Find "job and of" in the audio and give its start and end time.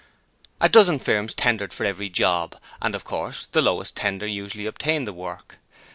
2.09-3.03